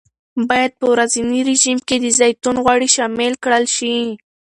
باید 0.49 0.71
په 0.79 0.85
ورځني 0.93 1.39
رژیم 1.49 1.77
کې 1.87 1.95
د 1.99 2.05
زیتون 2.19 2.55
غوړي 2.63 2.89
شامل 2.95 3.33
کړل 3.43 3.65
شي. 3.75 3.95